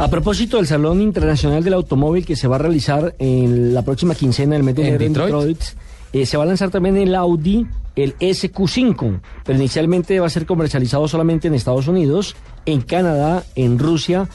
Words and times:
A 0.00 0.08
propósito 0.08 0.56
del 0.56 0.66
Salón 0.66 1.02
Internacional 1.02 1.62
del 1.62 1.74
Automóvil 1.74 2.24
que 2.24 2.34
se 2.34 2.48
va 2.48 2.56
a 2.56 2.58
realizar 2.58 3.14
en 3.18 3.74
la 3.74 3.82
próxima 3.82 4.14
quincena 4.14 4.54
del 4.54 4.62
mes 4.62 4.74
de 4.74 4.80
¿En 4.80 4.88
enero 4.94 5.04
en 5.04 5.12
Detroit? 5.12 5.34
Detroit, 5.34 5.62
eh, 6.14 6.24
se 6.24 6.38
va 6.38 6.44
a 6.44 6.46
lanzar 6.46 6.70
también 6.70 6.96
el 6.96 7.14
Audi, 7.14 7.66
el 7.96 8.16
SQ5, 8.16 9.20
pero 9.44 9.58
inicialmente 9.58 10.18
va 10.18 10.26
a 10.26 10.30
ser 10.30 10.46
comercializado 10.46 11.06
solamente 11.06 11.48
en 11.48 11.54
Estados 11.54 11.86
Unidos, 11.86 12.34
en 12.64 12.80
Canadá, 12.80 13.44
en 13.56 13.78
Rusia, 13.78 14.26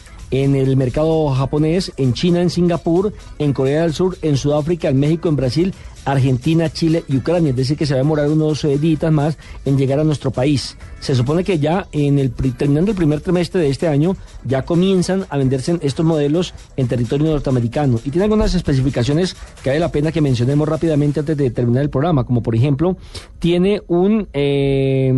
en 0.44 0.56
el 0.56 0.76
mercado 0.76 1.30
japonés, 1.30 1.92
en 1.98 2.14
China, 2.14 2.42
en 2.42 2.50
Singapur, 2.50 3.14
en 3.40 3.54
Corea 3.54 3.84
del 3.84 3.94
Sur, 3.94 4.18
en 4.22 4.38
Sudáfrica, 4.38 4.90
en 4.90 5.00
México, 5.00 5.30
en 5.30 5.36
Brasil, 5.36 5.74
Argentina, 6.06 6.72
Chile 6.72 7.04
y 7.08 7.18
Ucrania. 7.18 7.50
Es 7.50 7.56
decir, 7.56 7.78
que 7.78 7.86
se 7.86 7.94
va 7.94 8.00
a 8.00 8.04
demorar 8.04 8.30
unos 8.30 8.64
eh, 8.64 8.78
días 8.78 9.12
más 9.12 9.38
en 9.66 9.78
llegar 9.78 10.00
a 10.00 10.04
nuestro 10.04 10.32
país. 10.32 10.78
Se 11.00 11.16
supone 11.16 11.44
que 11.44 11.60
ya 11.60 11.88
en 11.92 12.20
el 12.20 12.32
terminando 12.32 12.92
el 12.92 12.98
primer 12.98 13.22
trimestre 13.22 13.62
de 13.62 13.70
este 13.70 13.88
año 13.88 14.16
ya 14.44 14.64
comienzan 14.64 15.26
a 15.30 15.38
venderse 15.38 15.78
estos 15.82 16.06
modelos 16.06 16.54
en 16.78 16.88
territorio 16.88 17.28
norteamericano 17.28 18.00
y 18.04 18.12
tiene 18.12 18.24
algunas 18.24 18.54
especificaciones 18.56 19.36
que 19.64 19.70
vale 19.70 19.80
la 19.80 19.92
pena 19.92 20.12
que 20.12 20.22
mencionemos 20.22 20.68
rápidamente 20.68 21.20
antes 21.20 21.38
de 21.38 21.52
terminar 21.52 21.84
el 21.84 21.90
programa, 21.90 22.24
como 22.24 22.42
por 22.42 22.56
ejemplo 22.56 22.98
tiene 23.40 23.82
un 23.88 24.28
eh, 24.34 25.14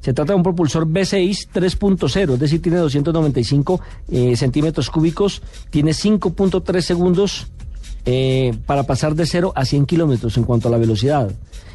se 0.00 0.12
trata 0.12 0.32
de 0.32 0.36
un 0.36 0.42
propulsor 0.42 0.86
V6 0.86 1.48
3.0, 1.52 2.34
es 2.34 2.40
decir, 2.40 2.62
tiene 2.62 2.78
295 2.78 3.80
eh, 4.10 4.36
centímetros 4.36 4.90
cúbicos, 4.90 5.42
tiene 5.70 5.92
5.3 5.92 6.80
segundos 6.80 7.48
eh, 8.06 8.56
para 8.66 8.84
pasar 8.84 9.14
de 9.14 9.26
0 9.26 9.52
a 9.54 9.64
100 9.64 9.86
kilómetros 9.86 10.36
en 10.36 10.44
cuanto 10.44 10.68
a 10.68 10.70
la 10.70 10.78
velocidad. 10.78 11.30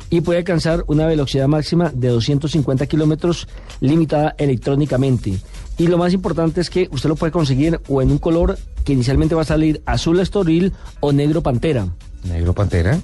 Y 0.09 0.21
puede 0.21 0.39
alcanzar 0.39 0.83
una 0.87 1.07
velocidad 1.07 1.47
máxima 1.47 1.91
de 1.93 2.09
250 2.09 2.85
kilómetros 2.85 3.47
limitada 3.79 4.35
electrónicamente. 4.37 5.39
Y 5.77 5.87
lo 5.87 5.97
más 5.97 6.13
importante 6.13 6.61
es 6.61 6.69
que 6.69 6.87
usted 6.91 7.09
lo 7.09 7.15
puede 7.15 7.31
conseguir 7.31 7.79
o 7.87 8.01
en 8.01 8.11
un 8.11 8.17
color 8.17 8.57
que 8.83 8.93
inicialmente 8.93 9.35
va 9.35 9.41
a 9.41 9.45
salir 9.45 9.81
azul 9.85 10.19
estoril 10.19 10.73
o 10.99 11.11
negro 11.11 11.41
pantera. 11.41 11.87
Negro 12.25 12.53
Pantera. 12.53 12.99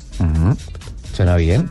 Suena 1.13 1.35
bien. 1.35 1.69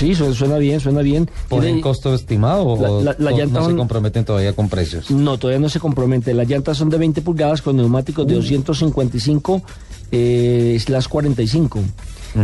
Sí, 0.00 0.14
su- 0.14 0.34
suena 0.34 0.56
bien, 0.56 0.80
suena 0.80 1.02
bien. 1.02 1.30
¿Ponen 1.48 1.80
costo 1.82 2.14
estimado 2.14 2.64
o 2.64 3.02
La- 3.02 3.12
la- 3.12 3.16
la 3.18 3.30
o 3.32 3.38
llanta 3.38 3.60
no 3.60 3.68
se 3.68 3.76
comprometen 3.76 4.24
todavía 4.24 4.54
con 4.54 4.68
precios? 4.70 5.10
No, 5.10 5.36
todavía 5.36 5.60
no 5.60 5.68
se 5.68 5.78
compromete. 5.78 6.32
Las 6.32 6.48
llantas 6.48 6.78
son 6.78 6.88
de 6.88 6.96
20 6.96 7.20
pulgadas 7.20 7.60
con 7.60 7.76
neumáticos 7.76 8.26
de 8.26 8.34
255 8.34 9.62
eh, 10.10 10.78
slash 10.80 11.06
45. 11.06 11.80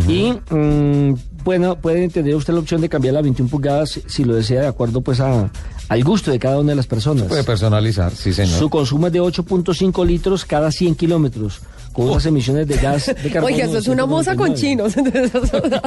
Y 0.09 0.33
mm, 0.51 1.15
bueno, 1.45 1.77
puede 1.77 2.09
tener 2.09 2.35
usted 2.35 2.53
la 2.53 2.61
opción 2.61 2.81
de 2.83 2.89
cambiar 2.89 3.17
a 3.17 3.23
21 3.23 3.49
pulgadas 3.49 4.01
si 4.07 4.25
lo 4.25 4.35
desea 4.35 4.61
de 4.63 4.67
acuerdo 4.67 5.01
pues 5.01 5.21
a, 5.21 5.49
al 5.89 6.05
gusto 6.05 6.31
de 6.33 6.39
cada 6.39 6.59
una 6.59 6.71
de 6.71 6.77
las 6.77 6.87
personas. 6.89 7.25
Puede 7.25 7.45
personalizar, 7.45 8.13
sí 8.13 8.33
señor. 8.35 8.59
Su 8.59 8.69
consumo 8.69 9.07
es 9.07 9.13
de 9.15 9.21
8.5 9.23 10.05
litros 10.05 10.45
cada 10.45 10.71
100 10.73 10.97
kilómetros, 10.97 11.61
con 11.93 12.11
unas 12.11 12.27
emisiones 12.27 12.67
de 12.67 12.77
gas 12.77 13.07
de 13.07 13.15
carbono. 13.31 13.55
Oiga, 13.55 13.67
eso 13.67 13.79
es 13.79 13.87
una 13.89 14.07
moza 14.07 14.35
con 14.37 14.57
199. 14.57 15.31
chinos. 15.31 15.81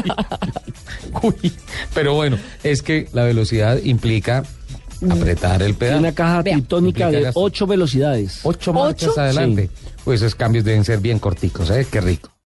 Uy, 1.23 1.52
pero 1.94 2.14
bueno, 2.14 2.38
es 2.64 2.82
que 2.82 3.08
la 3.14 3.23
velocidad 3.23 3.80
implica 3.83 4.44
apretar 5.10 5.61
el 5.61 5.76
pedal. 5.76 5.99
una 5.99 6.14
caja 6.14 6.44
Implica 6.49 7.10
de. 7.11 7.32
8 7.33 7.67
velocidades. 7.67 8.39
Ocho 8.44 8.73
marchas 8.73 9.10
¿Ocho? 9.10 9.21
adelante. 9.21 9.70
Pues 10.04 10.21
esos 10.21 10.36
cambios 10.36 10.64
deben 10.66 10.83
ser 10.83 10.99
bien 10.99 11.20
corticos, 11.20 11.70
¿eh? 11.71 11.86
Qué 11.89 12.02
rico. 12.02 12.32